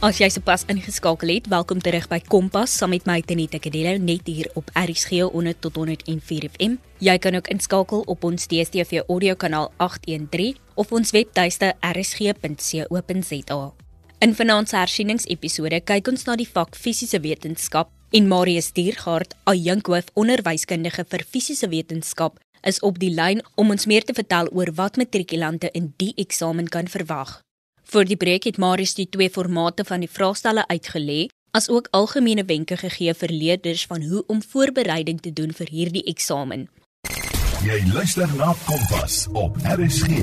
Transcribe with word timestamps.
As 0.00 0.16
jy 0.16 0.30
sopas 0.32 0.62
ingeskakel 0.72 1.28
het, 1.28 1.48
welkom 1.52 1.82
terug 1.84 2.06
by 2.08 2.16
Kompas 2.24 2.72
saam 2.72 2.94
met 2.94 3.04
my 3.04 3.18
Tenita 3.20 3.58
Kadello 3.60 3.98
net 4.00 4.24
hier 4.24 4.46
op 4.56 4.70
RSG 4.72 5.26
100 5.28 5.58
tot 5.60 5.76
104 5.76 6.46
FM. 6.54 6.78
Jy 7.04 7.16
kan 7.20 7.36
ook 7.36 7.50
inskakel 7.52 8.06
op 8.08 8.24
ons 8.24 8.48
DStv 8.48 9.02
audio 9.12 9.34
kanaal 9.36 9.68
813 9.76 10.56
of 10.80 10.94
ons 10.96 11.12
webtuiste 11.12 11.74
rsg.co.za. 11.84 13.58
In 14.24 14.32
vanaand 14.40 14.72
se 14.72 14.78
hersieningsepisode 14.80 15.82
kyk 15.84 16.08
ons 16.14 16.24
na 16.24 16.38
die 16.40 16.48
vak 16.48 16.80
fisiese 16.80 17.20
wetenskap 17.20 17.92
en 18.16 18.32
Marius 18.32 18.72
Diergaard, 18.72 19.36
adjunkhoof 19.44 20.08
onderwyskundige 20.16 21.04
vir 21.12 21.26
fisiese 21.28 21.68
wetenskap, 21.68 22.40
is 22.64 22.80
op 22.80 22.96
die 23.04 23.12
lyn 23.12 23.44
om 23.60 23.76
ons 23.76 23.84
meer 23.84 24.08
te 24.08 24.16
vertel 24.16 24.48
oor 24.48 24.72
wat 24.80 24.96
matrikulante 24.96 25.68
in 25.76 25.92
die 26.00 26.14
eksamen 26.16 26.72
kan 26.72 26.88
verwag. 26.88 27.42
Vir 27.90 28.06
die 28.06 28.14
breek 28.14 28.44
het 28.46 28.58
Marius 28.62 28.92
die 28.94 29.08
twee 29.10 29.26
formate 29.34 29.82
van 29.82 30.04
die 30.04 30.08
vraestelle 30.16 30.62
uitgelê, 30.70 31.24
asook 31.58 31.88
algemene 31.98 32.44
wenke 32.46 32.76
gegee 32.78 33.14
vir 33.18 33.32
leerders 33.34 33.80
van 33.90 34.04
hoe 34.10 34.20
om 34.30 34.42
voorbereiding 34.52 35.18
te 35.24 35.32
doen 35.38 35.50
vir 35.60 35.72
hierdie 35.74 36.04
eksamen. 36.12 36.68
Jy 37.66 37.78
luister 37.90 38.30
na 38.38 38.52
Kompas 38.68 39.16
op 39.34 39.58
RSG. 39.74 40.20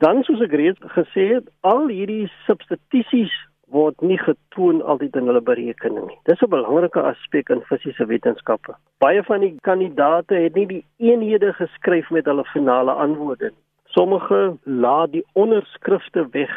Dan 0.00 0.22
soos 0.24 0.40
ek 0.46 0.56
reeds 0.56 0.80
gesê 0.94 1.26
het, 1.34 1.52
al 1.60 1.84
hierdie 1.92 2.24
substitusies 2.46 3.34
word 3.76 4.00
nie 4.00 4.16
getoon 4.22 4.80
altyd 4.88 5.20
in 5.20 5.28
hulle 5.28 5.44
berekening 5.44 6.08
nie. 6.08 6.18
Dis 6.24 6.40
'n 6.40 6.48
belangrike 6.48 7.04
aspek 7.12 7.52
in 7.52 7.60
fisiese 7.68 8.08
wetenskappe. 8.08 8.72
Baie 9.04 9.22
van 9.28 9.44
die 9.44 9.52
kandidate 9.60 10.34
het 10.34 10.56
nie 10.56 10.66
die 10.66 10.84
eenhede 10.96 11.52
geskryf 11.60 12.10
met 12.10 12.24
hulle 12.24 12.44
finale 12.56 12.92
antwoorde 12.92 13.52
nie. 13.52 13.64
Sommige 13.94 14.56
laat 14.62 15.12
die 15.12 15.24
onderskrifte 15.32 16.26
weg 16.30 16.50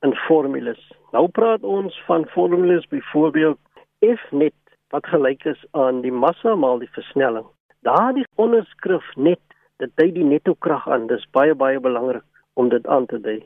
in 0.00 0.12
formules. 0.14 0.80
Nou 1.16 1.28
praat 1.28 1.62
ons 1.64 1.96
van 2.04 2.26
formules 2.28 2.84
byvoorbeeld 2.92 3.58
F 4.04 4.24
net 4.30 4.54
wat 4.92 5.06
gelyk 5.06 5.46
is 5.48 5.62
aan 5.70 6.02
die 6.04 6.12
massa 6.12 6.52
maal 6.54 6.82
die 6.82 6.90
versnelling. 6.92 7.46
Daardie 7.88 8.26
onderskrif 8.36 9.06
net, 9.16 9.40
dit 9.80 9.92
dui 9.96 10.10
die 10.12 10.26
netto 10.28 10.52
krag 10.66 10.84
aan. 10.88 11.06
Dis 11.08 11.24
baie 11.32 11.54
baie 11.56 11.80
belangrik 11.80 12.24
om 12.60 12.68
dit 12.68 12.86
aan 12.86 13.06
te 13.08 13.20
dui. 13.20 13.40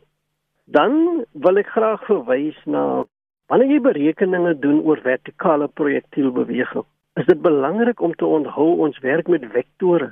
Dan 0.67 1.23
wil 1.33 1.63
ek 1.63 1.71
graag 1.77 2.03
verwys 2.09 2.59
na 2.67 3.05
wanneer 3.49 3.71
jy 3.77 3.79
berekeninge 3.87 4.57
doen 4.65 4.83
oor 4.83 4.99
vertikale 5.05 5.71
projektielbeweging. 5.81 6.87
Is 7.23 7.31
dit 7.31 7.39
belangrik 7.43 8.03
om 8.03 8.19
te 8.19 8.27
onthou 8.27 8.75
ons 8.83 8.99
werk 9.07 9.31
met 9.31 9.47
vektore 9.55 10.11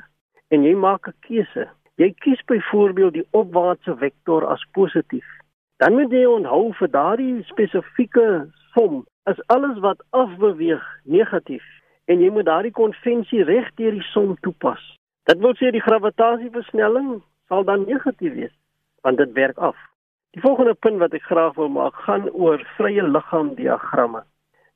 en 0.54 0.62
jy 0.62 0.76
maak 0.78 1.08
'n 1.08 1.18
keuse. 1.26 1.66
Jy 1.96 2.10
kies 2.20 2.40
byvoorbeeld 2.44 3.14
die 3.16 3.26
opwaartse 3.30 3.96
vektor 3.96 4.44
as 4.46 4.64
positief. 4.76 5.24
Dan 5.80 5.94
moet 5.96 6.12
jy 6.12 6.26
onthou 6.28 6.74
vir 6.76 6.90
daardie 6.92 7.44
spesifieke 7.48 8.26
som 8.74 9.04
is 9.30 9.40
alles 9.52 9.78
wat 9.84 10.02
afbeweeg 10.10 10.84
negatief 11.04 11.64
en 12.12 12.20
jy 12.20 12.28
moet 12.30 12.46
daardie 12.46 12.74
konvensie 12.76 13.44
reg 13.48 13.70
deur 13.80 13.96
die 13.96 14.04
som 14.12 14.36
toepas. 14.44 14.82
Dit 15.26 15.40
wil 15.40 15.56
sê 15.58 15.72
die 15.72 15.82
gravitasieversnelling 15.82 17.16
sal 17.48 17.64
dan 17.64 17.88
negatief 17.88 18.36
wees 18.36 18.54
want 19.06 19.22
dit 19.22 19.32
werk 19.32 19.58
af. 19.58 19.76
Die 20.36 20.44
volgende 20.44 20.74
punt 20.74 21.00
wat 21.00 21.16
ek 21.16 21.24
graag 21.30 21.56
wil 21.56 21.72
maak 21.72 21.96
gaan 22.04 22.28
oor 22.28 22.60
vrye 22.76 23.08
liggaam 23.08 23.54
diagramme. 23.56 24.20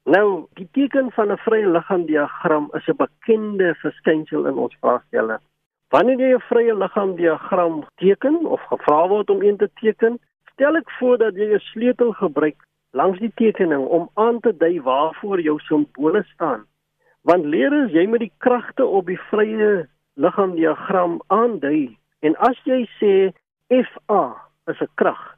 Nou, 0.08 0.48
die 0.56 0.68
teken 0.72 1.12
van 1.12 1.32
'n 1.32 1.42
vrye 1.44 1.68
liggaam 1.68 2.06
diagram 2.06 2.70
is 2.72 2.88
'n 2.88 2.96
bekende 2.96 3.74
verskynsel 3.84 4.46
in 4.46 4.56
ons 4.56 4.76
vraestelle. 4.80 5.40
Wanneer 5.90 6.20
jy 6.22 6.34
'n 6.34 6.46
vrye 6.48 6.74
liggaam 6.74 7.16
diagram 7.18 7.84
teken 7.98 8.36
of 8.46 8.62
gevra 8.70 9.08
word 9.08 9.30
om 9.30 9.42
een 9.42 9.56
te 9.56 9.68
teken, 9.80 10.20
stel 10.52 10.76
ek 10.76 10.90
voor 10.98 11.18
dat 11.18 11.34
jy 11.34 11.48
'n 11.54 11.66
sleutel 11.72 12.12
gebruik 12.12 12.58
langs 12.92 13.18
die 13.18 13.32
tekening 13.34 13.86
om 13.86 14.10
aan 14.14 14.40
te 14.40 14.52
dui 14.56 14.80
waarvoor 14.80 15.40
jou 15.40 15.58
simbole 15.58 16.22
staan. 16.34 16.62
Want 17.22 17.44
leerders, 17.44 17.92
jy 17.92 18.06
moet 18.06 18.20
die 18.20 18.32
kragte 18.38 18.86
op 18.86 19.06
die 19.06 19.18
vrye 19.30 19.88
liggaam 20.14 20.54
diagram 20.54 21.20
aandui 21.26 21.98
en 22.20 22.36
as 22.36 22.58
jy 22.64 22.86
sê 23.00 23.32
FA 23.68 24.22
is 24.66 24.80
'n 24.80 24.94
krag, 24.94 25.36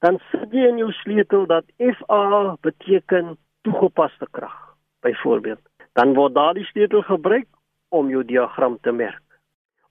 dan 0.00 0.18
sit 0.30 0.52
jy 0.52 0.68
in 0.68 0.78
jou 0.78 0.92
sleutel 0.92 1.46
dat 1.46 1.64
FA 1.78 2.56
beteken 2.60 3.36
toegepaste 3.62 4.26
krag. 4.30 4.76
Byvoorbeeld, 5.00 5.60
dan 5.92 6.14
word 6.14 6.34
daardie 6.34 6.64
sleutel 6.64 7.02
gebruik 7.02 7.48
om 7.88 8.08
jou 8.08 8.24
diagram 8.24 8.78
te 8.80 8.92
merk. 8.92 9.29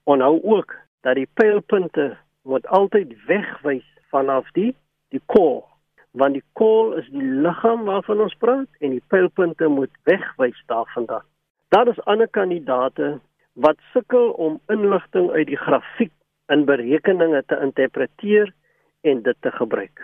Onthou 0.04 0.40
ook 0.42 0.76
dat 1.00 1.14
die 1.14 1.28
pylpunte 1.34 2.16
moet 2.42 2.66
altyd 2.66 3.14
wegwys 3.26 3.86
vanaf 4.10 4.50
die 4.52 4.74
die 5.10 5.22
kool, 5.26 5.64
want 6.10 6.34
die 6.38 6.44
kool 6.52 6.92
is 6.98 7.08
die 7.10 7.22
liggaam 7.22 7.84
waarvan 7.84 8.20
ons 8.20 8.36
praat 8.38 8.68
en 8.78 8.94
die 8.94 9.02
pylpunte 9.12 9.68
moet 9.68 9.92
wegwys 10.08 10.62
daarvandaan. 10.66 11.26
Daar 11.68 11.88
is 11.88 12.00
ander 12.10 12.28
kandidate 12.28 13.18
wat 13.52 13.78
sukkel 13.92 14.30
om 14.30 14.60
inligting 14.66 15.30
uit 15.30 15.46
die 15.46 15.58
grafiek 15.58 16.12
in 16.50 16.64
berekeninge 16.64 17.42
te 17.46 17.58
interpreteer 17.62 18.52
en 19.00 19.22
dit 19.22 19.36
te 19.40 19.50
gebruik. 19.50 20.02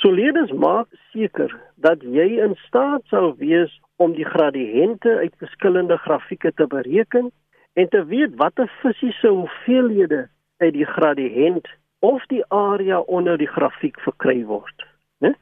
So 0.00 0.10
leerders 0.10 0.52
maak 0.52 0.88
seker 1.12 1.52
dat 1.76 2.02
jy 2.02 2.40
in 2.44 2.56
staat 2.66 3.04
sal 3.12 3.34
wees 3.38 3.72
om 4.02 4.16
die 4.16 4.26
gradiënte 4.26 5.18
uit 5.20 5.34
verskillende 5.38 5.96
grafieke 5.96 6.52
te 6.58 6.66
bereken 6.66 7.30
en 7.72 7.88
te 7.88 8.04
weet 8.04 8.34
watter 8.36 8.68
fisiese 8.80 9.28
hoeveelhede 9.28 10.28
uit 10.56 10.72
die 10.72 10.86
gradiënt 10.86 11.68
of 11.98 12.26
die 12.26 12.44
area 12.48 12.98
onder 13.00 13.38
die 13.38 13.48
grafiek 13.48 14.00
verkry 14.00 14.42
word, 14.44 14.86
né? 15.24 15.32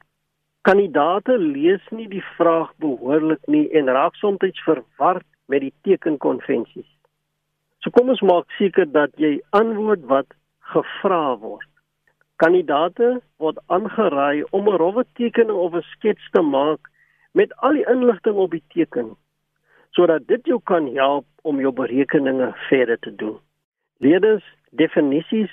Kandidate 0.68 1.38
lees 1.38 1.84
nie 1.90 2.06
die 2.08 2.24
vraag 2.36 2.72
behoorlik 2.84 3.46
nie 3.48 3.64
en 3.72 3.88
raak 3.88 4.14
soms 4.20 4.62
verward 4.66 5.26
met 5.48 5.64
die 5.64 5.72
tekenkonvensies. 5.88 6.88
So 7.80 7.90
kom 7.90 8.12
ons 8.12 8.20
maak 8.20 8.50
seker 8.58 8.84
dat 8.92 9.16
jy 9.16 9.38
antwoord 9.56 10.04
wat 10.12 10.36
gevra 10.72 11.38
word. 11.40 11.66
Kandidate 12.36 13.22
word 13.40 13.58
aangeraai 13.66 14.44
om 14.50 14.68
'n 14.68 14.78
rowwe 14.82 15.04
tekening 15.16 15.56
of 15.56 15.74
'n 15.74 15.88
skets 15.96 16.30
te 16.30 16.42
maak 16.42 16.80
met 17.32 17.56
al 17.56 17.72
die 17.72 17.88
inligting 17.88 18.36
op 18.36 18.50
die 18.50 18.64
tekening 18.68 19.16
sodat 19.96 20.26
dit 20.26 20.46
jou 20.46 20.60
kan 20.64 20.86
help 20.94 21.26
om 21.42 21.60
jou 21.60 21.72
berekeninge 21.72 22.52
verder 22.68 22.98
te 22.98 23.14
doen. 23.14 23.38
Leerders, 23.98 24.44
definisies 24.70 25.52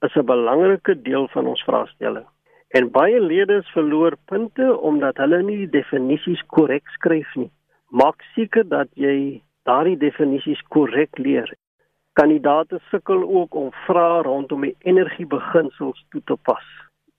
is 0.00 0.14
'n 0.16 0.26
belangrike 0.26 1.02
deel 1.02 1.28
van 1.28 1.46
ons 1.46 1.62
vraestelle. 1.62 2.24
En 2.68 2.90
baie 2.90 3.20
leerders 3.20 3.68
verloor 3.72 4.16
punte 4.24 4.80
omdat 4.80 5.16
hulle 5.16 5.42
nie 5.42 5.56
die 5.56 5.70
definisies 5.80 6.42
korrek 6.46 6.88
skryf 6.88 7.34
nie. 7.34 7.50
Maak 7.88 8.22
seker 8.34 8.68
dat 8.68 8.88
jy 8.94 9.42
daardie 9.68 9.96
definisies 9.96 10.62
korrek 10.68 11.18
leer. 11.18 11.52
Kandidate 12.12 12.80
sukkel 12.90 13.22
ook 13.22 13.54
om 13.54 13.70
vrae 13.86 14.22
rondom 14.22 14.60
die 14.60 14.76
energiebeginsels 14.78 16.04
toe 16.10 16.22
te 16.24 16.36
pas. 16.48 16.64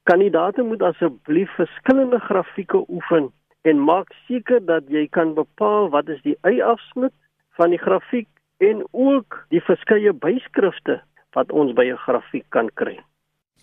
Kandidate 0.03 0.61
moet 0.61 0.81
asseblief 0.81 1.53
verskillende 1.55 2.19
grafieke 2.19 2.83
oefen 2.89 3.31
en 3.63 3.79
maak 3.79 4.11
seker 4.27 4.59
dat 4.65 4.89
jy 4.91 5.07
kan 5.07 5.33
bepaal 5.37 5.89
wat 5.95 6.09
is 6.11 6.21
die 6.27 6.37
y-afsnit 6.47 7.15
van 7.59 7.71
die 7.71 7.79
grafiek 7.79 8.27
en 8.63 8.83
ook 8.91 9.39
die 9.55 9.63
verskeie 9.63 10.13
byskrifte 10.13 10.99
wat 11.37 11.51
ons 11.51 11.73
by 11.73 11.85
'n 11.91 12.03
grafiek 12.05 12.45
kan 12.49 12.69
kry. 12.75 12.99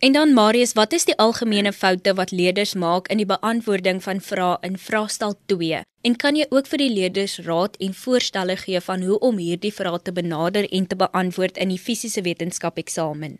En 0.00 0.12
dan 0.12 0.32
Marius, 0.34 0.72
wat 0.72 0.92
is 0.92 1.04
die 1.04 1.16
algemene 1.16 1.72
foute 1.72 2.14
wat 2.14 2.30
leerders 2.30 2.74
maak 2.74 3.08
in 3.08 3.18
die 3.20 3.26
beantwoording 3.26 4.02
van 4.02 4.20
vrae 4.20 4.56
in 4.60 4.76
vraestel 4.76 5.34
2? 5.46 5.82
En 6.02 6.16
kan 6.16 6.36
jy 6.36 6.46
ook 6.48 6.66
vir 6.66 6.78
die 6.78 6.94
leerders 6.94 7.38
raad 7.44 7.76
en 7.76 7.92
voorstelle 7.92 8.56
gee 8.56 8.80
van 8.80 9.02
hoe 9.02 9.18
om 9.18 9.36
hierdie 9.36 9.72
vrae 9.72 9.98
te 10.02 10.12
benader 10.12 10.64
en 10.72 10.86
te 10.86 10.96
beantwoord 10.96 11.56
in 11.56 11.68
die 11.68 11.82
fisiese 11.86 12.22
wetenskap 12.22 12.76
eksamen? 12.76 13.36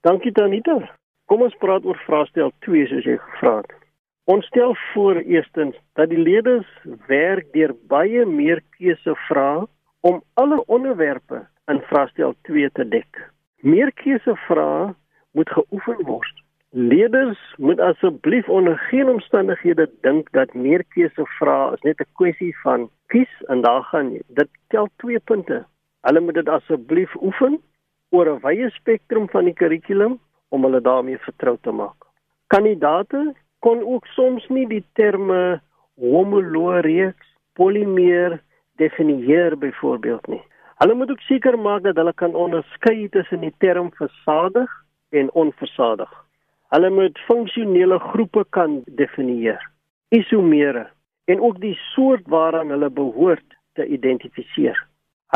Dankie 0.00 0.32
Tanita. 0.32 0.76
Kom 1.24 1.40
ons 1.42 1.56
praat 1.58 1.84
oor 1.84 1.96
vraestel 2.06 2.52
2 2.58 2.86
soos 2.86 3.04
jy 3.04 3.16
gevra 3.16 3.56
het. 3.56 3.81
Ons 4.24 4.46
stel 4.46 4.76
voor 4.92 5.16
eerstens 5.16 5.76
dat 5.92 6.08
die 6.08 6.18
leerders 6.18 6.68
werk 7.06 7.48
deur 7.52 7.72
baie 7.90 8.22
meer 8.26 8.60
keuse 8.78 9.16
vrae 9.26 9.64
om 10.00 10.20
alle 10.38 10.60
onderwerpe 10.66 11.40
in 11.66 11.80
vraestel 11.88 12.36
2 12.46 12.70
te 12.78 12.86
dek. 12.88 13.18
Meer 13.66 13.90
keuse 13.98 14.36
vrae 14.46 14.94
moet 15.34 15.50
geoefen 15.50 16.04
word. 16.06 16.38
Leerders 16.70 17.42
moet 17.58 17.80
asseblief 17.80 18.48
onder 18.48 18.78
geen 18.78 19.10
omstandighede 19.10 19.90
dink 20.06 20.30
dat 20.38 20.54
meer 20.54 20.86
keuse 20.94 21.26
vrae 21.38 21.74
is 21.74 21.82
net 21.82 22.00
'n 22.00 22.10
kwessie 22.14 22.54
van 22.62 22.90
kies 23.06 23.34
en 23.48 23.60
daar 23.60 23.82
gaan 23.82 24.12
jy. 24.12 24.22
Dit 24.28 24.48
tel 24.68 24.88
2 24.96 25.18
punte. 25.18 25.64
Hulle 26.00 26.20
moet 26.20 26.34
dit 26.34 26.48
asseblief 26.48 27.10
oefen 27.20 27.58
oor 28.10 28.26
'n 28.30 28.40
wye 28.40 28.70
spektrum 28.70 29.28
van 29.28 29.44
die 29.44 29.54
kurrikulum 29.54 30.20
om 30.48 30.62
hulle 30.62 30.80
daarmee 30.80 31.18
vertrou 31.18 31.58
te 31.60 31.70
maak. 31.70 31.98
Kandidate 32.46 33.34
kon 33.62 33.82
ook 33.86 34.06
soms 34.06 34.46
nie 34.50 34.66
die 34.66 34.82
terme 34.98 35.60
homoloreeks, 36.02 37.26
polimeer 37.54 38.40
definieer 38.80 39.54
byvoorbeeld 39.58 40.26
nie. 40.26 40.42
Hulle 40.82 40.94
moet 40.98 41.10
ook 41.10 41.20
seker 41.28 41.58
maak 41.58 41.84
dat 41.86 41.96
hulle 41.96 42.12
kan 42.18 42.34
onderskei 42.34 43.08
tussen 43.14 43.44
die 43.44 43.54
term 43.62 43.92
versadig 43.94 44.70
en 45.14 45.30
onversadig. 45.38 46.10
Hulle 46.74 46.90
moet 46.90 47.18
funksionele 47.28 47.98
groepe 47.98 48.44
kan 48.50 48.80
definieer, 48.86 49.60
isomere 50.08 50.88
en 51.30 51.40
ook 51.40 51.60
die 51.60 51.76
soort 51.92 52.26
waaraan 52.26 52.72
hulle 52.74 52.90
behoort 52.90 53.54
te 53.78 53.86
identifiseer. 53.86 54.80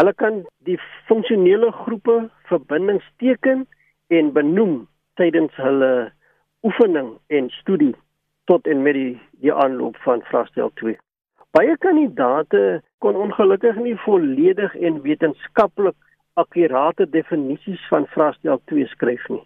Hulle 0.00 0.14
kan 0.14 0.42
die 0.66 0.80
funksionele 1.06 1.70
groepe 1.84 2.16
verbindings 2.50 3.06
teken 3.22 3.66
en 4.10 4.32
benoem 4.32 4.74
tydens 5.14 5.54
hulle 5.62 5.92
oefening 6.66 7.14
en 7.26 7.52
studie 7.60 7.94
tot 8.46 8.66
en 8.66 8.82
met 8.82 8.94
die, 8.94 9.12
die 9.42 9.52
aanloop 9.52 9.96
van 10.06 10.22
vraestel 10.30 10.70
2. 10.80 10.96
Baie 11.56 11.76
kandidate 11.82 12.82
kon 13.04 13.16
ongelukkig 13.16 13.78
nie 13.80 13.96
volledig 14.04 14.74
en 14.76 15.00
wetenskaplik 15.04 15.96
akkurate 16.36 17.06
definisies 17.10 17.82
van 17.90 18.06
vraestel 18.12 18.60
2 18.72 18.86
skryf 18.92 19.24
nie. 19.32 19.42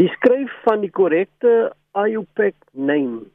Die 0.00 0.08
skryf 0.16 0.52
van 0.64 0.82
die 0.84 0.90
korrekte 0.90 1.72
IUPAC 1.96 2.56
name, 2.72 3.26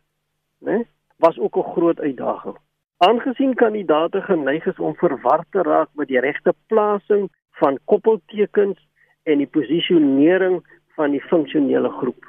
né, 0.66 0.84
was 1.18 1.38
ook 1.40 1.58
'n 1.58 1.72
groot 1.74 2.00
uitdaging. 2.00 2.58
Aangesien 2.98 3.54
kandidate 3.56 4.22
geneig 4.22 4.66
is 4.66 4.80
om 4.80 4.96
verward 4.96 5.48
te 5.52 5.62
raak 5.62 5.90
met 5.94 6.08
die 6.08 6.20
regte 6.20 6.54
plasing 6.68 7.30
van 7.52 7.80
koppeltekens 7.86 8.78
en 9.24 9.38
die 9.38 9.48
posisionering 9.48 10.62
van 10.96 11.12
die 11.12 11.22
funksionele 11.22 11.90
groep. 11.90 12.26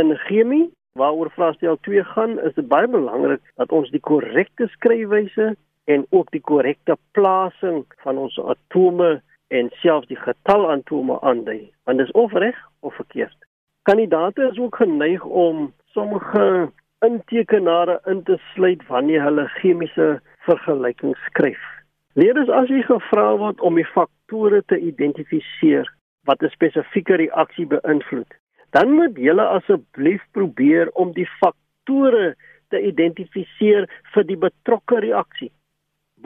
In 0.00 0.16
chemie 0.16 0.72
waaroor 0.94 1.30
vraestel 1.30 1.78
2 1.80 2.04
gaan, 2.04 2.40
is 2.40 2.54
dit 2.54 2.68
baie 2.68 2.88
belangrik 2.88 3.40
dat 3.58 3.72
ons 3.72 3.90
die 3.90 4.00
korrekte 4.00 4.68
skryfwyse 4.76 5.54
en 5.90 6.04
ook 6.10 6.28
die 6.30 6.40
korrekte 6.40 6.94
plasing 7.18 7.80
van 8.04 8.18
ons 8.18 8.36
atome 8.38 9.08
en 9.48 9.70
selfs 9.82 10.06
die 10.06 10.18
getal 10.20 10.68
atome 10.70 11.16
aandui, 11.20 11.72
want 11.84 11.98
dit 11.98 12.06
is 12.06 12.14
of 12.22 12.32
reg 12.32 12.60
of 12.86 12.94
verkeerd. 12.94 13.34
Kandidate 13.82 14.46
is 14.52 14.58
ook 14.58 14.76
geneig 14.76 15.24
om 15.24 15.72
sommige 15.96 16.70
intekenare 17.02 17.98
in 18.06 18.22
te 18.22 18.38
sluit 18.52 18.86
wanneer 18.86 19.26
hulle 19.26 19.48
chemiese 19.58 20.08
vergelykings 20.46 21.26
skryf. 21.26 21.66
Leerders 22.14 22.54
as 22.54 22.70
jy 22.70 22.84
gevra 22.86 23.32
word 23.42 23.60
om 23.66 23.82
die 23.82 23.90
faktore 23.96 24.62
te 24.70 24.78
identifiseer 24.78 25.90
wat 26.30 26.42
'n 26.42 26.54
spesifieke 26.54 27.18
reaksie 27.18 27.66
beïnvloed, 27.66 28.30
dan 28.74 28.90
moet 28.90 29.16
julle 29.16 29.44
asseblief 29.56 30.22
probeer 30.34 30.90
om 30.98 31.12
die 31.14 31.28
faktore 31.38 32.34
te 32.74 32.80
identifiseer 32.82 33.86
vir 34.14 34.24
die 34.26 34.38
betrokke 34.46 34.98
reaksie. 35.04 35.52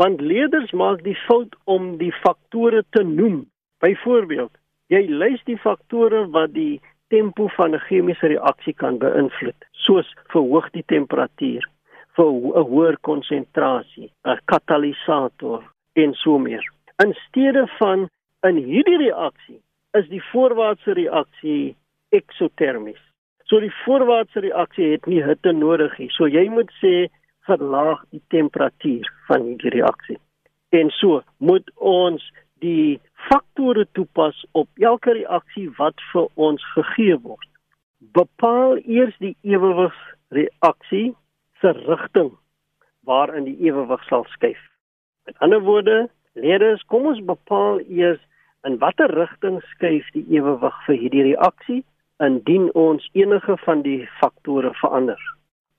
Want 0.01 0.23
leerders 0.25 0.73
maak 0.73 1.03
die 1.05 1.17
fout 1.27 1.57
om 1.69 1.97
die 2.01 2.13
faktore 2.23 2.85
te 2.97 3.03
noem. 3.05 3.43
Byvoorbeeld, 3.85 4.53
jy 4.89 5.03
lys 5.11 5.43
die 5.45 5.59
faktore 5.61 6.23
wat 6.33 6.55
die 6.55 6.81
tempo 7.13 7.49
van 7.57 7.75
'n 7.75 7.85
chemiese 7.89 8.31
reaksie 8.33 8.75
kan 8.75 8.99
beïnvloed, 8.99 9.61
soos 9.73 10.09
verhoog 10.33 10.71
die 10.73 10.85
temperatuur, 10.95 11.65
vir 12.17 12.31
'n 12.33 12.65
hoër 12.71 12.97
konsentrasie, 13.01 14.11
'n 14.25 14.39
katalisator 14.45 15.63
en 15.97 16.15
so 16.15 16.39
meer. 16.39 16.65
In 17.05 17.13
steede 17.29 17.67
van 17.79 18.09
in 18.43 18.57
hierdie 18.57 18.99
reaksie 18.99 19.61
is 19.93 20.09
die 20.09 20.23
voorwaartse 20.33 20.93
reaksie 20.93 21.77
eksotermies. 22.59 23.01
So 23.49 23.61
die 23.61 23.73
voorwaartse 23.85 24.41
reaksie 24.41 24.93
het 24.93 25.07
nie 25.07 25.23
hitte 25.23 25.53
nodig 25.53 25.97
nie. 25.99 26.11
So 26.11 26.27
jy 26.29 26.49
moet 26.51 26.71
sê 26.83 27.09
verlaag 27.47 28.03
die 28.13 28.23
temperatuur 28.29 29.09
van 29.29 29.57
die 29.57 29.71
reaksie. 29.71 30.19
En 30.71 30.91
so 30.91 31.23
moet 31.39 31.71
ons 31.77 32.23
die 32.61 33.01
faktore 33.31 33.87
toepas 33.93 34.45
op 34.53 34.69
elke 34.77 35.13
reaksie 35.13 35.71
wat 35.79 35.97
vir 36.13 36.29
ons 36.35 36.65
gegee 36.75 37.17
word. 37.23 37.49
Bepaal 38.13 38.79
eers 38.85 39.17
die 39.19 39.37
ewewigsreaksie 39.43 41.15
se 41.61 41.73
rigting 41.87 42.35
waarin 43.09 43.47
die 43.49 43.57
ewewig 43.65 44.03
sal 44.05 44.27
skuif. 44.29 44.61
Met 45.25 45.39
ander 45.41 45.63
woorde, 45.65 46.09
leerders, 46.35 46.85
kom 46.87 47.07
ons 47.09 47.25
bepaal 47.25 47.81
eers 47.89 48.21
in 48.69 48.77
watter 48.79 49.09
rigting 49.17 49.63
skuif 49.73 50.05
die 50.13 50.27
ewewig 50.37 50.77
vir 50.85 51.01
hierdie 51.01 51.31
reaksie 51.31 51.81
indien 52.25 52.71
ons 52.75 53.09
enige 53.13 53.57
van 53.65 53.83
die 53.83 54.09
faktore 54.21 54.73
verander. 54.81 55.21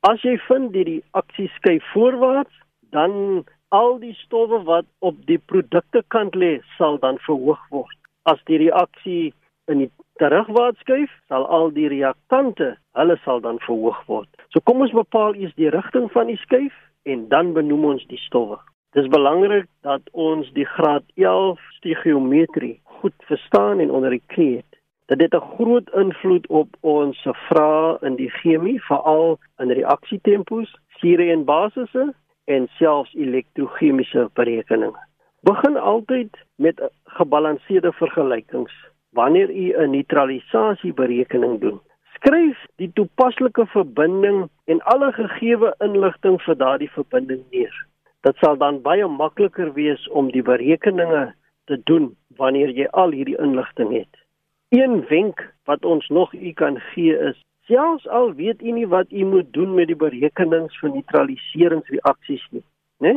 As 0.07 0.21
jy 0.23 0.37
vind 0.47 0.71
die 0.73 0.85
reaksie 0.87 1.49
skuif 1.57 1.83
voorwaarts, 1.93 2.53
dan 2.95 3.43
al 3.75 3.99
die 4.01 4.15
stowwe 4.23 4.61
wat 4.65 4.87
op 5.05 5.17
die 5.27 5.39
produkte 5.51 6.03
kant 6.07 6.35
lê, 6.35 6.59
sal 6.77 6.97
dan 7.03 7.19
verhoog 7.25 7.61
word. 7.69 7.97
As 8.23 8.39
die 8.47 8.61
reaksie 8.63 9.33
in 9.69 9.83
die 9.83 9.91
terugwaarts 10.21 10.79
skuif, 10.85 11.11
sal 11.27 11.45
al 11.45 11.69
die 11.75 11.89
reaktante, 11.91 12.73
hulle 12.97 13.19
sal 13.25 13.43
dan 13.43 13.59
verhoog 13.65 13.99
word. 14.07 14.29
So 14.49 14.63
kom 14.63 14.81
ons 14.85 14.95
bepaal 14.95 15.35
eers 15.35 15.55
die 15.59 15.69
rigting 15.75 16.09
van 16.15 16.31
die 16.31 16.39
skuif 16.45 16.75
en 17.09 17.27
dan 17.29 17.53
benoem 17.57 17.85
ons 17.93 18.07
die 18.09 18.21
stowwe. 18.25 18.57
Dit 18.95 19.03
is 19.03 19.11
belangrik 19.13 19.67
dat 19.85 20.01
ons 20.17 20.49
die 20.55 20.65
graad 20.65 21.05
11 21.15 21.59
stigiometrie 21.77 22.79
goed 22.99 23.13
verstaan 23.29 23.79
en 23.79 23.91
onder 23.91 24.15
die 24.15 24.23
knie 24.33 24.55
het. 24.57 24.68
Dit 25.09 25.21
het 25.21 25.33
'n 25.33 25.49
groot 25.55 25.89
invloed 25.93 26.47
op 26.47 26.67
ons 26.79 27.27
vrae 27.31 27.97
in 28.01 28.15
die 28.15 28.29
chemie, 28.29 28.81
veral 28.83 29.39
in 29.57 29.71
reaksietempos, 29.71 30.75
sure 30.87 31.31
en 31.31 31.43
basisse 31.45 32.13
en 32.45 32.67
selfs 32.67 33.13
elektrochemiese 33.13 34.29
berekeninge. 34.33 35.01
Begin 35.41 35.77
altyd 35.77 36.37
met 36.55 36.91
gebalanseerde 37.03 37.91
vergelykings 37.91 38.73
wanneer 39.09 39.49
u 39.49 39.73
'n 39.73 39.89
neutralisasieberekening 39.89 41.59
doen. 41.59 41.79
Skryf 42.13 42.65
die 42.75 42.91
toepaslike 42.93 43.65
verbinding 43.65 44.49
en 44.65 44.81
alle 44.81 45.11
gegeewe 45.11 45.75
inligting 45.77 46.41
vir 46.41 46.57
daardie 46.57 46.91
verbinding 46.91 47.43
neer. 47.51 47.85
Dit 48.21 48.35
sal 48.37 48.57
dan 48.57 48.81
baie 48.81 49.07
makliker 49.07 49.73
wees 49.73 50.09
om 50.09 50.31
die 50.31 50.43
berekeninge 50.43 51.33
te 51.65 51.81
doen 51.83 52.15
wanneer 52.35 52.69
jy 52.69 52.87
al 52.91 53.11
hierdie 53.11 53.37
inligting 53.37 53.91
het. 53.93 54.28
Een 54.69 55.05
wenk 55.07 55.53
wat 55.63 55.85
ons 55.85 56.07
nog 56.07 56.33
u 56.33 56.51
kan 56.51 56.79
gee 56.79 57.17
is 57.17 57.37
selfs 57.65 58.07
al 58.07 58.33
weet 58.33 58.61
u 58.61 58.71
nie 58.71 58.87
wat 58.87 59.11
u 59.11 59.25
moet 59.25 59.53
doen 59.53 59.73
met 59.73 59.87
die 59.87 59.95
berekenings 59.95 60.79
van 60.79 60.91
neutraliseringsreaksies 60.93 62.45
nie, 62.49 62.63
né? 62.97 63.15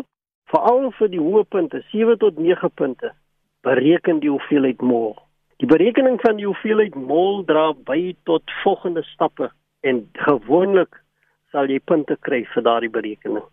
Veral 0.48 0.88
vir 0.96 1.10
die 1.12 1.20
hoë 1.20 1.44
punte, 1.48 1.82
7 1.92 2.16
tot 2.24 2.40
9 2.40 2.70
punte, 2.80 3.12
bereken 3.68 4.24
die 4.24 4.32
hoeveelheid 4.32 4.80
mol. 4.80 5.12
Die 5.60 5.68
berekening 5.68 6.16
van 6.24 6.40
die 6.40 6.48
hoeveelheid 6.48 6.96
mol 6.96 7.44
dra 7.44 7.68
by 7.72 8.14
tot 8.24 8.56
volgende 8.62 9.04
stappe 9.12 9.50
en 9.80 10.06
gewoonlik 10.24 11.02
sal 11.52 11.68
jy 11.68 11.80
punte 11.84 12.16
kry 12.20 12.46
vir 12.54 12.64
daardie 12.68 12.94
berekening. 12.96 13.44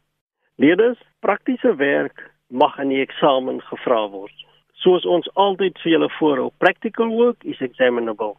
Leerders, 0.56 1.00
praktiese 1.20 1.76
werk 1.76 2.30
mag 2.48 2.80
in 2.80 2.96
die 2.96 3.04
eksamen 3.04 3.60
gevra 3.68 4.06
word 4.16 4.49
soos 4.84 5.06
ons 5.06 5.28
altyd 5.36 5.80
vir 5.84 5.96
julle 5.96 6.10
voorhou. 6.18 6.52
Practical 6.58 7.10
work 7.16 7.44
is 7.44 7.62
examinable. 7.62 8.36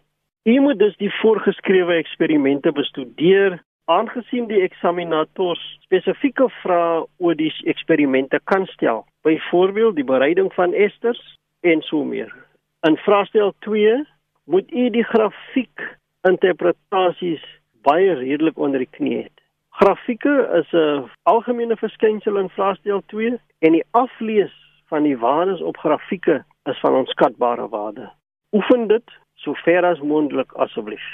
U 0.49 0.61
moet 0.61 0.78
dus 0.78 0.97
die 0.97 1.12
voorgeskrewe 1.20 1.99
eksperimente 2.00 2.73
bestudeer 2.73 3.59
aangesien 3.90 4.47
die 4.49 4.62
eksaminators 4.64 5.61
spesifieke 5.85 6.47
vrae 6.62 7.02
oor 7.18 7.37
die 7.37 7.50
eksperimente 7.68 8.40
kan 8.49 8.66
stel. 8.73 9.04
Byvoorbeeld 9.26 9.99
die 9.99 10.06
bereiding 10.06 10.52
van 10.54 10.73
esters 10.73 11.20
en 11.66 11.82
so 11.82 12.04
meer. 12.04 12.30
In 12.88 12.97
vraestel 13.04 13.52
2 13.66 13.99
moet 14.44 14.73
u 14.73 14.88
die 14.94 15.04
grafiek 15.04 15.85
interpretasies 16.28 17.44
baie 17.85 18.14
redelik 18.14 18.59
onder 18.59 18.80
die 18.80 18.92
knie 18.97 19.16
hê. 19.18 19.28
Grafieke 19.80 20.49
is 20.61 20.73
'n 20.73 21.11
algemene 21.23 21.76
verskynsel 21.76 22.37
in 22.37 22.49
vraestel 22.49 23.02
2 23.06 23.38
en 23.59 23.73
die 23.73 23.85
aflees 23.90 24.52
van 24.90 25.06
die 25.06 25.16
waardes 25.18 25.62
op 25.62 25.76
grafieke 25.76 26.42
is 26.70 26.80
van 26.80 26.94
onskatbare 27.02 27.68
waarde. 27.68 28.11
Oefen 28.52 28.87
dit 28.90 29.18
so 29.35 29.54
ver 29.64 29.85
as 29.87 30.00
moontlik 30.12 30.52
asseblief. 30.52 31.06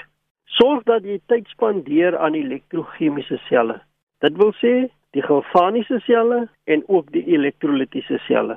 Sorg 0.59 0.83
dat 0.89 1.05
jy 1.05 1.19
tyd 1.31 1.49
spandeer 1.53 2.17
aan 2.19 2.35
elektrochemiese 2.35 3.39
selle. 3.49 3.81
Dit 4.25 4.39
wil 4.41 4.55
sê 4.61 4.75
die 5.17 5.25
galvaniese 5.25 6.01
selle 6.07 6.47
en 6.65 6.85
ook 6.89 7.13
die 7.13 7.25
elektrolitiese 7.37 8.19
selle. 8.27 8.57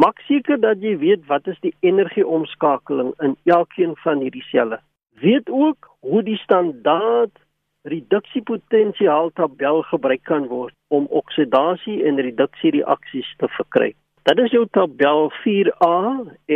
Maak 0.00 0.18
seker 0.26 0.58
dat 0.60 0.82
jy 0.82 0.96
weet 0.98 1.26
wat 1.30 1.46
is 1.52 1.60
die 1.62 1.74
energieomskakeling 1.86 3.12
in 3.22 3.36
elkeen 3.44 3.94
van 4.02 4.24
hierdie 4.24 4.46
selle. 4.48 4.80
Weet 5.22 5.50
ook 5.50 5.90
hoe 6.00 6.22
die 6.26 6.38
standaard 6.42 7.36
reduksiepotensiaal 7.84 9.30
tabel 9.38 9.82
gebruik 9.90 10.24
kan 10.24 10.48
word 10.48 10.74
om 10.88 11.06
oksidasie 11.20 12.00
en 12.08 12.18
reduksie 12.26 12.72
reaksies 12.78 13.28
te 13.38 13.50
verkry. 13.58 13.92
Dit 14.24 14.38
is 14.40 14.54
jou 14.56 14.62
tabel 14.72 15.26
4A 15.42 15.96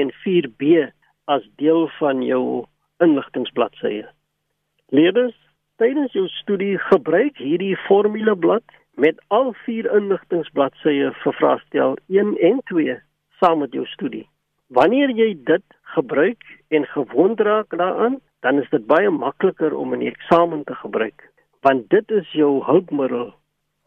en 0.01 0.11
4B 0.25 0.87
as 1.29 1.43
deel 1.61 1.83
van 1.99 2.23
jou 2.25 2.45
inligtingbladsye. 3.05 4.07
Leerders, 4.97 5.35
tydens 5.77 6.15
jou 6.17 6.25
studie 6.33 6.79
gebruik 6.87 7.37
hierdie 7.37 7.75
formuleblad 7.83 8.65
met 8.97 9.21
al 9.29 9.53
vier 9.67 9.85
inligtingbladsye 9.99 11.11
vir 11.25 11.37
vraestel 11.43 11.99
1 12.09 12.31
en 12.51 12.65
2 12.73 12.97
saam 13.43 13.61
met 13.61 13.77
jou 13.77 13.85
studie. 13.93 14.25
Wanneer 14.73 15.13
jy 15.13 15.35
dit 15.53 15.77
gebruik 15.93 16.49
en 16.73 16.89
gewond 16.95 17.45
raak 17.51 17.77
daaraan, 17.77 18.17
dan 18.41 18.65
is 18.65 18.73
dit 18.73 18.89
baie 18.89 19.13
makliker 19.13 19.77
om 19.77 19.93
in 19.93 20.07
die 20.07 20.15
eksamen 20.15 20.65
te 20.65 20.81
gebruik, 20.81 21.29
want 21.61 21.91
dit 21.93 22.17
is 22.17 22.33
jou 22.33 22.65
hulpmiddel 22.65 23.35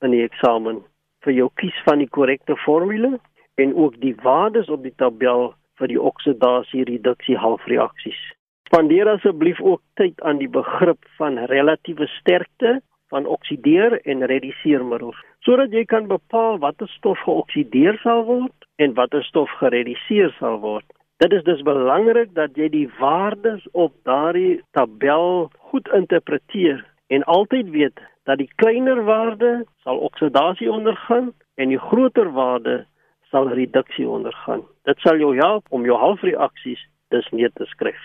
in 0.06 0.14
die 0.14 0.22
eksamen 0.30 0.84
vir 1.26 1.34
jou 1.34 1.50
kies 1.58 1.84
van 1.90 2.06
die 2.06 2.10
korrekte 2.14 2.54
formule 2.62 3.18
en 3.56 3.76
ook 3.76 4.00
die 4.02 4.16
waardes 4.24 4.70
op 4.70 4.84
die 4.84 4.96
tabel 4.96 5.54
vir 5.80 5.88
die 5.88 6.02
oksidasie 6.02 6.86
reduksie 6.90 7.38
halfreaksies. 7.38 8.22
Spandeer 8.70 9.10
asseblief 9.12 9.60
ook 9.62 9.82
tyd 10.00 10.22
aan 10.22 10.40
die 10.40 10.50
begrip 10.50 11.04
van 11.18 11.38
relatiewe 11.52 12.08
sterkte 12.08 12.80
van 13.12 13.26
oksideer 13.26 14.00
en 14.08 14.26
reduseermiddels 14.32 15.20
sodat 15.46 15.74
jy 15.74 15.84
kan 15.90 16.08
bepaal 16.08 16.60
watter 16.62 16.90
stof 16.96 17.20
geoksideer 17.26 17.98
sal 18.04 18.24
word 18.28 18.68
en 18.78 18.94
watter 18.98 19.24
stof 19.26 19.50
gereduseer 19.60 20.30
sal 20.38 20.60
word. 20.62 20.86
Dit 21.22 21.34
is 21.34 21.44
dus 21.46 21.62
belangrik 21.66 22.34
dat 22.38 22.56
jy 22.58 22.70
die 22.74 22.88
waardes 23.00 23.66
op 23.74 23.94
daardie 24.10 24.62
tabel 24.78 25.50
goed 25.72 25.90
interpreteer 25.98 26.86
en 27.14 27.26
altyd 27.36 27.70
weet 27.74 28.00
dat 28.30 28.38
die 28.38 28.50
kleiner 28.62 29.04
waarde 29.06 29.52
sal 29.84 30.02
oksidasie 30.08 30.70
ondergaan 30.72 31.32
en 31.58 31.74
die 31.74 31.82
groter 31.90 32.32
waarde 32.38 32.86
sal 33.32 33.50
reduksie 33.56 34.08
ondergaan. 34.08 34.64
Dit 34.88 35.00
sal 35.04 35.20
jou 35.20 35.36
help 35.38 35.68
om 35.70 35.86
jou 35.86 35.98
halfreaksies 35.98 36.82
dus 37.12 37.28
neer 37.32 37.52
te 37.56 37.66
skryf. 37.74 38.02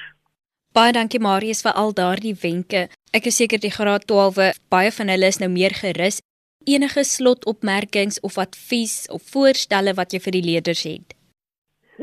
Baie 0.77 0.93
dankie 0.93 1.21
Marius 1.23 1.63
vir 1.65 1.77
al 1.81 1.95
daardie 1.97 2.35
wenke. 2.43 2.87
Ek 3.17 3.29
is 3.31 3.39
seker 3.41 3.61
die 3.63 3.73
graad 3.73 4.07
12 4.11 4.59
baie 4.73 4.91
van 4.93 5.13
hulle 5.13 5.31
is 5.33 5.41
nou 5.41 5.49
meer 5.53 5.73
gerus. 5.73 6.21
Enige 6.67 7.05
slotopmerkings 7.07 8.19
of 8.27 8.39
advies 8.43 9.07
of 9.15 9.23
voorstelle 9.33 9.95
wat 9.97 10.13
jy 10.13 10.21
vir 10.25 10.35
die 10.37 10.45
leerders 10.51 10.83
het? 10.85 11.15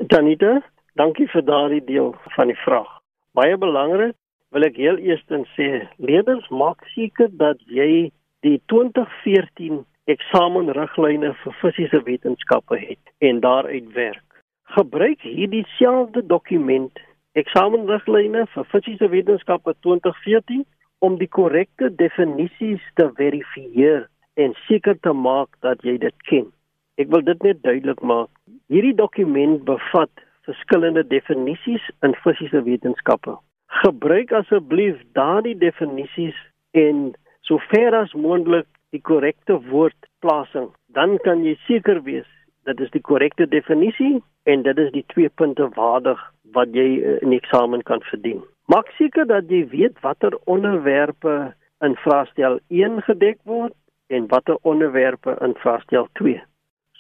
Danita, 0.10 0.62
dankie 0.98 1.28
vir 1.30 1.46
daardie 1.46 1.84
deel 1.86 2.14
van 2.36 2.50
die 2.50 2.60
vraag. 2.64 2.90
Baie 3.38 3.58
belangrik, 3.60 4.16
wil 4.56 4.66
ek 4.66 4.78
heel 4.80 4.98
eerstens 5.02 5.50
sê, 5.58 5.84
leerders 5.98 6.48
maak 6.50 6.82
seker 6.94 7.30
dat 7.38 7.62
jy 7.68 8.10
die 8.46 8.58
2014 8.72 9.84
eksamenriglyne 10.12 11.32
vir 11.44 11.56
fisiese 11.62 12.02
wetenskappe 12.04 12.78
het 12.80 13.12
en 13.20 13.40
daaruit 13.40 13.94
werk. 13.94 14.42
Gebruik 14.76 15.22
hierdie 15.22 15.66
selfde 15.78 16.26
dokument 16.28 17.00
eksamenriglyne 17.40 18.46
vir 18.56 18.68
fisiese 18.72 19.10
wetenskappe 19.10 19.76
2014 19.86 20.66
om 21.04 21.16
die 21.20 21.28
korrekte 21.28 21.90
definisies 22.00 22.84
te 23.00 23.10
verifieer 23.20 24.06
en 24.40 24.56
seker 24.68 25.00
te 25.00 25.14
maak 25.14 25.56
dat 25.62 25.82
jy 25.88 25.98
dit 26.02 26.28
ken. 26.30 26.52
Ek 27.00 27.10
wil 27.14 27.24
dit 27.26 27.42
net 27.44 27.64
duidelik 27.64 28.02
maak. 28.06 28.30
Hierdie 28.72 28.96
dokument 28.98 29.64
bevat 29.66 30.24
verskillende 30.48 31.04
definisies 31.08 31.84
in 32.06 32.16
fisiese 32.24 32.64
wetenskappe. 32.68 33.38
Gebruik 33.84 34.32
asseblief 34.36 35.00
daardie 35.18 35.56
definisies 35.58 36.38
en 36.78 37.14
sover 37.48 37.96
as 37.98 38.14
moontlik 38.14 38.68
die 38.94 39.02
korrekte 39.02 39.58
woordplasing. 39.72 40.70
Dan 40.94 41.18
kan 41.26 41.44
jy 41.46 41.58
seker 41.68 42.04
wees 42.06 42.30
dit 42.64 42.80
is 42.80 42.92
die 42.94 43.04
korrekte 43.04 43.48
definisie 43.52 44.22
en 44.48 44.64
dit 44.64 44.78
is 44.80 44.92
die 44.94 45.04
twee 45.12 45.30
punte 45.42 45.68
waardig 45.76 46.22
wat 46.56 46.72
jy 46.78 46.88
eh, 47.02 47.18
in 47.26 47.34
die 47.34 47.42
eksamen 47.42 47.84
kan 47.84 48.04
verdien. 48.08 48.40
Maak 48.72 48.88
seker 48.96 49.28
dat 49.28 49.52
jy 49.52 49.66
weet 49.74 50.00
watter 50.06 50.38
onderwerpe 50.48 51.54
in 51.84 51.98
vraestel 52.06 52.62
1 52.72 53.02
gedek 53.10 53.42
word 53.50 53.76
en 54.08 54.30
watter 54.32 54.56
onderwerpe 54.64 55.36
in 55.44 55.58
vraestel 55.60 56.08
2 56.22 56.40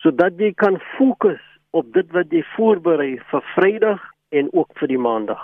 sodat 0.04 0.40
jy 0.40 0.52
kan 0.60 0.82
fokus 0.98 1.42
op 1.72 1.88
dit 1.96 2.10
wat 2.12 2.34
jy 2.36 2.44
voorberei 2.58 3.14
vir 3.32 3.44
Vrydag 3.54 4.02
en 4.36 4.50
ook 4.52 4.74
vir 4.80 4.92
die 4.92 5.00
Maandag. 5.00 5.42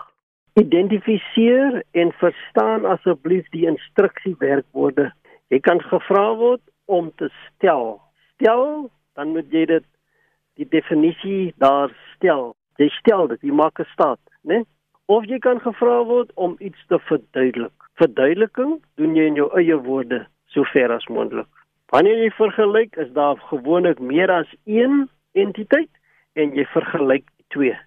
Identifiseer 0.60 1.80
en 1.96 2.12
verstaan 2.20 2.86
asseblief 2.90 3.48
die 3.56 3.64
instruksiewerkwoorde. 3.70 5.08
Jy 5.50 5.60
kan 5.60 5.82
gevra 5.82 6.36
word 6.36 6.62
om 6.86 7.12
te 7.16 7.30
stel. 7.46 8.02
Stel, 8.34 8.90
dan 9.16 9.34
moet 9.34 9.52
jy 9.52 9.66
dit 9.66 9.86
die 10.56 10.68
definisie 10.70 11.54
daar 11.58 11.90
stel 12.16 12.54
jy 12.80 12.90
stel 12.96 13.28
dit, 13.32 13.42
jy 13.44 13.54
maak 13.56 13.80
'n 13.80 13.92
staat, 13.94 14.22
né? 14.44 14.64
Of 15.08 15.26
jy 15.26 15.40
kan 15.40 15.60
gevra 15.60 16.04
word 16.06 16.32
om 16.36 16.56
iets 16.60 16.80
te 16.88 17.00
verduidelik. 17.00 17.76
Verduideliking 18.00 18.80
doen 18.96 19.16
jy 19.16 19.26
in 19.28 19.36
jou 19.36 19.50
eie 19.58 19.76
woorde 19.76 20.28
so 20.48 20.64
ver 20.64 20.92
as 20.92 21.08
moontlik. 21.08 21.50
Wanneer 21.92 22.24
jy 22.24 22.32
vergelyk, 22.32 22.96
is 22.98 23.12
daar 23.14 23.38
gewoonlik 23.52 24.00
meer 24.00 24.32
as 24.32 24.48
een 24.66 25.10
entiteit 25.34 25.90
en 26.36 26.56
jy 26.56 26.66
vergelyk 26.66 27.26
die 27.38 27.46
twee. 27.48 27.78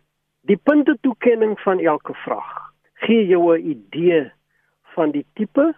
Die 0.42 0.56
punte 0.56 0.96
toekenning 1.00 1.58
van 1.60 1.78
elke 1.80 2.14
vraag 2.14 2.72
gee 3.06 3.26
jou 3.26 3.56
'n 3.56 3.64
idee 3.64 4.32
van 4.94 5.10
die 5.10 5.26
tipe 5.34 5.74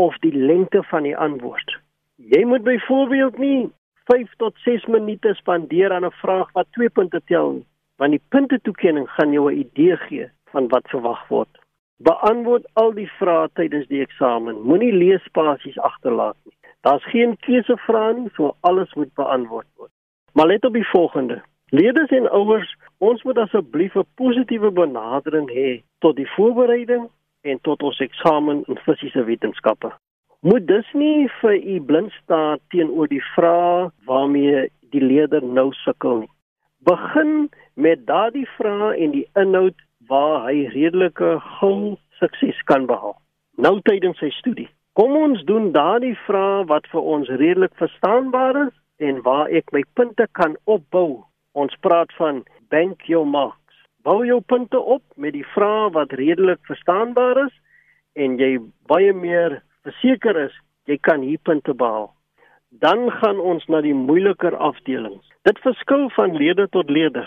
of 0.00 0.16
die 0.24 0.34
lengte 0.34 0.82
van 0.92 1.08
die 1.08 1.16
antwoord. 1.16 1.76
Jy 2.16 2.44
moet 2.44 2.62
byvoorbeeld 2.62 3.38
nie 3.38 3.70
5 4.10 4.36
tot 4.36 4.56
6 4.64 4.86
minute 4.86 5.34
spandeer 5.34 5.92
aan 5.92 6.04
'n 6.04 6.20
vraag 6.22 6.52
wat 6.52 6.72
2 6.72 6.88
punte 6.88 7.20
tel 7.24 7.52
nie 7.52 7.66
want 8.00 8.16
die 8.16 8.22
puntetoekenning 8.32 9.08
gaan 9.16 9.32
jou 9.32 9.50
'n 9.52 9.58
idee 9.64 9.96
gee 9.96 10.26
van 10.52 10.68
wat 10.68 10.88
verwag 10.88 11.28
word. 11.28 11.52
Beantwoord 11.96 12.64
al 12.72 12.92
die 12.94 13.10
vrae 13.18 13.48
tydens 13.52 13.86
die 13.86 14.00
eksamen. 14.00 14.62
Moenie 14.62 14.92
leespasies 14.92 15.78
agterlaat 15.78 16.36
nie. 16.44 16.56
Daar's 16.80 17.04
geen 17.04 17.36
keusevrae 17.36 18.14
nie, 18.14 18.30
so 18.34 18.56
alles 18.60 18.94
moet 18.94 19.14
beantwoord 19.14 19.66
word. 19.76 19.90
Maar 20.32 20.46
let 20.46 20.64
op 20.64 20.72
die 20.72 20.88
volgende. 20.88 21.42
Leerders 21.68 22.10
en 22.10 22.30
ouers, 22.30 22.76
ons 22.98 23.22
moet 23.22 23.38
asseblief 23.38 23.94
'n 23.94 24.06
positiewe 24.14 24.70
benadering 24.70 25.50
hê 25.50 25.82
tot 25.98 26.16
die 26.16 26.30
voorbereiding 26.30 27.10
en 27.42 27.60
tot 27.66 27.82
ons 27.82 28.00
eksamen 28.00 28.64
in 28.68 28.82
fisiese 28.84 29.24
wetenskappe. 29.24 29.92
Moet 30.40 30.66
dus 30.66 30.88
nie 30.92 31.28
vir 31.40 31.56
u 31.56 31.80
blind 31.80 32.12
staar 32.22 32.58
teenoor 32.68 33.08
die 33.08 33.24
vrae 33.34 33.90
waarmee 34.08 34.68
die 34.90 35.04
leerder 35.04 35.44
nou 35.44 35.70
sukkel 35.84 36.22
nie 36.24 36.32
begin 36.80 37.50
met 37.74 38.06
daardie 38.06 38.48
vrae 38.56 38.96
en 38.96 39.10
die 39.10 39.28
inhoud 39.34 39.76
waar 40.08 40.46
hy 40.48 40.66
redelike 40.74 41.38
gul 41.58 41.98
sukses 42.20 42.60
kan 42.64 42.86
behaal. 42.86 43.16
Nou 43.56 43.80
tydens 43.84 44.18
sy 44.20 44.30
studie. 44.40 44.68
Kom 44.98 45.14
ons 45.16 45.44
doen 45.48 45.70
daardie 45.76 46.16
vrae 46.26 46.64
wat 46.72 46.88
vir 46.92 47.10
ons 47.14 47.28
redelik 47.42 47.74
verstaanbaar 47.80 48.66
is 48.66 48.76
en 49.10 49.22
waar 49.24 49.52
ek 49.60 49.72
my 49.76 49.84
punte 49.94 50.26
kan 50.38 50.56
opbou. 50.64 51.22
Ons 51.52 51.76
praat 51.84 52.12
van 52.18 52.44
bank 52.72 53.06
your 53.08 53.26
marks. 53.26 53.59
Bou 54.02 54.24
jou 54.26 54.40
punte 54.40 54.78
op 54.80 55.02
met 55.16 55.34
die 55.36 55.46
vrae 55.54 55.90
wat 55.96 56.12
redelik 56.12 56.62
verstaanbaar 56.68 57.46
is 57.46 57.56
en 58.16 58.38
jy 58.40 58.56
baie 58.88 59.12
meer 59.12 59.60
verseker 59.84 60.46
is 60.46 60.56
jy 60.88 60.96
kan 60.98 61.22
hier 61.22 61.38
punte 61.44 61.74
behaal 61.74 62.10
dan 62.70 63.10
gaan 63.10 63.40
ons 63.40 63.66
na 63.66 63.80
die 63.80 63.94
moeiliker 63.94 64.56
afdelings. 64.56 65.26
Dit 65.42 65.58
verskil 65.58 66.08
van 66.14 66.36
lede 66.36 66.68
tot 66.68 66.90
lede. 66.90 67.26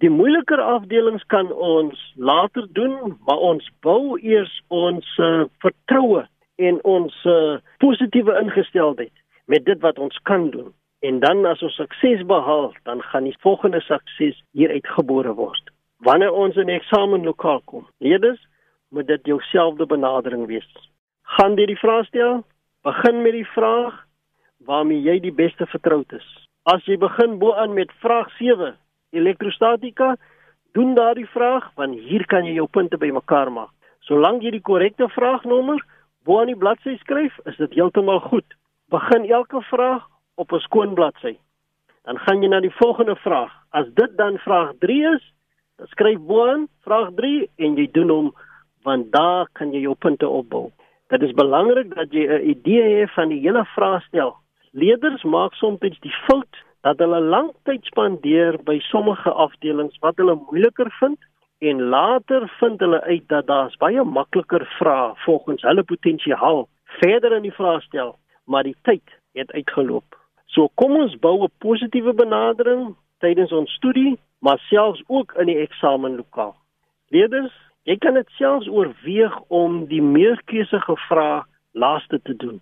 Die 0.00 0.10
moeiliker 0.10 0.60
afdelings 0.62 1.24
kan 1.26 1.52
ons 1.52 2.00
later 2.16 2.66
doen, 2.72 3.18
maar 3.26 3.38
ons 3.38 3.70
bou 3.82 4.18
eers 4.22 4.52
ons 4.68 5.06
uh, 5.18 5.44
vertroue 5.60 6.24
en 6.56 6.78
ons 6.84 7.14
uh, 7.26 7.58
positiewe 7.78 8.38
ingesteldheid 8.40 9.12
met 9.46 9.64
dit 9.64 9.80
wat 9.80 9.98
ons 9.98 10.18
kan 10.22 10.50
doen. 10.50 10.72
En 11.00 11.20
dan 11.20 11.44
as 11.46 11.62
ons 11.62 11.74
sukses 11.74 12.24
behaal, 12.26 12.72
dan 12.84 13.02
gaan 13.02 13.28
die 13.28 13.36
volgende 13.42 13.80
sukses 13.80 14.40
hier 14.52 14.70
uitgebore 14.70 15.34
word. 15.34 15.70
Wanneer 15.98 16.30
ons 16.30 16.56
in 16.56 16.68
die 16.70 16.76
eksamenlokaal 16.78 17.62
kom, 17.66 17.86
leerders, 17.98 18.38
moet 18.94 19.08
dit 19.08 19.26
jouselfde 19.26 19.86
benadering 19.86 20.46
wees. 20.46 20.66
Gaan 21.36 21.56
deur 21.58 21.66
die 21.66 21.78
vraestel, 21.78 22.44
begin 22.86 23.22
met 23.22 23.34
die 23.34 23.48
vraag 23.54 23.96
waarmee 24.68 25.02
jy 25.02 25.18
die 25.24 25.34
beste 25.34 25.66
vertroud 25.66 26.12
is. 26.14 26.26
As 26.70 26.84
jy 26.86 26.98
begin 27.00 27.38
bo-aan 27.42 27.74
met 27.74 27.90
vraag 28.02 28.30
7, 28.38 28.76
elektrostatika, 29.10 30.14
doen 30.76 30.94
daardie 30.94 31.26
vraag 31.32 31.66
want 31.80 31.98
hier 32.06 32.24
kan 32.30 32.46
jy 32.46 32.54
jou 32.60 32.68
punte 32.70 32.98
bymekaar 33.00 33.50
maak. 33.50 33.72
Solank 34.06 34.44
jy 34.46 34.52
die 34.54 34.64
korrekte 34.64 35.08
vraagnommer 35.16 35.82
bo-aan 36.28 36.52
die 36.52 36.60
bladsy 36.60 36.94
skryf, 37.02 37.34
is 37.50 37.58
dit 37.58 37.74
heeltemal 37.74 38.20
goed. 38.30 38.46
Begin 38.92 39.26
elke 39.26 39.64
vraag 39.66 40.06
op 40.36 40.52
'n 40.52 40.62
skoon 40.62 40.94
bladsy. 40.94 41.34
Dan 42.04 42.18
gaan 42.18 42.42
jy 42.42 42.48
na 42.48 42.60
die 42.60 42.76
volgende 42.78 43.16
vraag. 43.16 43.52
As 43.70 43.86
dit 43.94 44.16
dan 44.16 44.38
vraag 44.38 44.72
3 44.78 45.02
is, 45.16 45.24
skryf 45.84 46.18
bo-aan 46.18 46.68
vraag 46.84 47.14
3 47.14 47.50
en 47.56 47.76
jy 47.76 47.88
doen 47.92 48.10
hom 48.10 48.34
want 48.82 49.12
daar 49.12 49.48
kan 49.52 49.72
jy 49.72 49.80
jou 49.80 49.94
punte 49.94 50.28
opbou. 50.28 50.70
Dit 51.08 51.22
is 51.22 51.32
belangrik 51.32 51.94
dat 51.94 52.12
jy 52.12 52.26
'n 52.26 52.48
idee 52.50 53.00
het 53.00 53.10
van 53.10 53.28
die 53.28 53.40
hele 53.40 53.64
vraestel 53.64 54.36
Leerders 54.72 55.22
maak 55.24 55.54
soms 55.54 55.80
die 55.80 56.14
fout 56.26 56.58
dat 56.86 57.00
hulle 57.02 57.20
lank 57.20 57.54
tyd 57.64 57.84
spandeer 57.88 58.58
by 58.64 58.78
sommige 58.90 59.30
afdelings 59.30 59.96
wat 60.04 60.20
hulle 60.20 60.36
moeiliker 60.36 60.90
vind 61.00 61.18
en 61.58 61.80
later 61.90 62.46
vind 62.60 62.80
hulle 62.84 63.00
uit 63.02 63.24
dat 63.32 63.46
daar's 63.46 63.76
baie 63.80 64.04
makliker 64.04 64.66
vrae 64.78 65.14
volgens 65.24 65.64
hulle 65.66 65.82
potensiaal 65.82 66.68
verder 67.00 67.34
in 67.36 67.42
die 67.48 67.54
vraestel, 67.54 68.14
maar 68.44 68.62
die 68.62 68.76
tyd 68.82 69.16
het 69.34 69.50
uitgeloop. 69.52 70.16
So 70.46 70.68
kom 70.74 70.96
ons 70.96 71.16
bou 71.18 71.44
'n 71.44 71.52
positiewe 71.58 72.12
benadering 72.12 72.94
tydens 73.18 73.52
ons 73.52 73.72
studie, 73.72 74.18
maar 74.38 74.58
selfs 74.68 75.02
ook 75.06 75.32
in 75.34 75.46
die 75.46 75.58
eksamenlokaal. 75.58 76.56
Leerders, 77.08 77.54
Jy 77.88 77.96
kan 78.04 78.18
dit 78.18 78.28
selfs 78.36 78.68
oorweeg 78.68 79.36
om 79.48 79.84
die 79.88 80.02
meerkeusige 80.04 80.96
vrae 81.06 81.38
laaste 81.72 82.18
te 82.20 82.34
doen. 82.36 82.58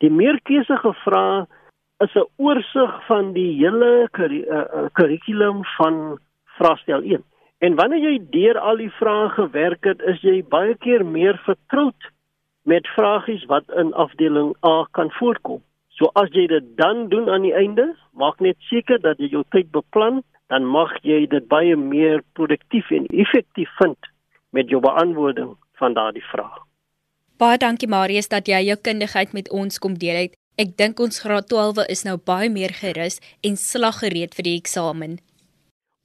Die 0.00 0.08
meerkeusige 0.08 0.94
vrae 1.02 1.42
is 2.04 2.14
'n 2.16 2.24
oorsig 2.36 2.92
van 3.06 3.32
die 3.36 3.50
hele 3.60 4.08
kurrikulum 4.96 5.64
van 5.76 6.18
vraestel 6.56 7.02
1. 7.02 7.24
En 7.58 7.74
wanneer 7.74 8.00
jy 8.00 8.18
deur 8.30 8.58
al 8.58 8.76
die 8.76 8.94
vrae 9.00 9.28
gewerk 9.28 9.84
het, 9.84 10.00
is 10.00 10.20
jy 10.22 10.42
baie 10.48 10.74
keer 10.74 11.04
meer 11.04 11.36
vertroud 11.44 12.00
met 12.64 12.88
vragies 12.96 13.44
wat 13.44 13.64
in 13.76 13.92
afdeling 13.92 14.54
A 14.64 14.86
kan 14.90 15.10
voorkom. 15.10 15.60
So 15.88 16.08
as 16.14 16.32
jy 16.32 16.46
dit 16.46 16.76
dan 16.76 17.08
doen 17.08 17.28
aan 17.28 17.42
die 17.42 17.54
einde, 17.54 17.96
maak 18.12 18.40
net 18.40 18.56
seker 18.58 19.00
dat 19.00 19.18
jy 19.18 19.28
jou 19.28 19.44
tyd 19.50 19.70
beplan, 19.70 20.22
dan 20.50 20.66
mag 20.66 20.90
jy 21.06 21.24
dit 21.30 21.46
baie 21.48 21.76
meer 21.78 22.24
produktief 22.34 22.90
en 22.90 23.06
effektief 23.06 23.70
vind 23.78 24.10
met 24.50 24.68
jou 24.68 24.82
beantwoording 24.82 25.54
van 25.78 25.94
daardie 25.94 26.26
vraag. 26.32 26.58
Baie 27.38 27.56
dankie 27.56 27.88
Marius 27.88 28.28
dat 28.28 28.50
jy 28.50 28.58
jou 28.66 28.76
kundigheid 28.76 29.32
met 29.32 29.48
ons 29.54 29.78
kom 29.78 29.94
deel 29.98 30.18
het. 30.24 30.34
Ek 30.60 30.74
dink 30.76 30.98
ons 31.00 31.22
graad 31.22 31.46
12 31.48 31.86
is 31.94 32.02
nou 32.04 32.18
baie 32.18 32.50
meer 32.52 32.74
gerus 32.76 33.20
en 33.46 33.56
slaggereed 33.56 34.34
vir 34.36 34.48
die 34.48 34.56
eksamen. 34.58 35.20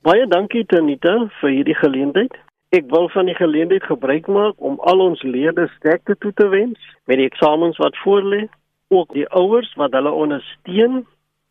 Baie 0.05 0.27
dankie 0.29 0.63
Tanita 0.69 1.15
vir 1.41 1.55
hierdie 1.57 1.75
geleentheid. 1.81 2.37
Ek 2.75 2.85
wil 2.93 3.09
van 3.09 3.27
die 3.27 3.35
geleentheid 3.35 3.83
gebruik 3.89 4.29
maak 4.29 4.61
om 4.61 4.77
al 4.85 5.01
ons 5.01 5.23
leerders 5.25 5.73
sterkte 5.81 6.15
toe 6.21 6.31
te 6.37 6.47
wens 6.53 6.79
met 7.09 7.17
die 7.17 7.27
eksamens 7.27 7.81
wat 7.81 7.97
voorlê, 8.03 8.45
ook 8.93 9.11
die 9.17 9.25
ouers 9.33 9.73
wat 9.81 9.97
hulle 9.97 10.13
ondersteun 10.13 11.01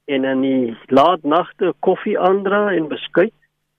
en 0.04 0.25
in 0.25 0.40
die 0.40 0.76
laat 0.87 1.23
nagte 1.23 1.73
koffie 1.78 2.18
aandra 2.18 2.70
en 2.73 2.88
beskuit. 2.88 3.32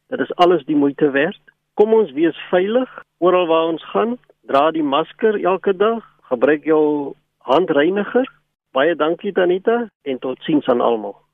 Dit 0.08 0.20
is 0.20 0.36
alles 0.36 0.66
die 0.66 0.76
moeite 0.76 1.10
werd. 1.10 1.42
Kom 1.74 1.94
ons 1.94 2.12
wees 2.12 2.38
veilig 2.50 3.04
oral 3.18 3.48
waar 3.48 3.68
ons 3.74 3.86
gaan. 3.92 4.18
Dra 4.42 4.72
die 4.72 4.84
masker 4.84 5.44
elke 5.44 5.76
dag. 5.76 6.04
Gebruik 6.30 6.64
jou 6.64 7.14
handreiniger. 7.38 8.26
Baie 8.72 8.96
dankie 8.96 9.32
Tanita 9.32 9.86
en 10.02 10.20
totsiens 10.20 10.68
aan 10.68 10.82
almal. 10.82 11.25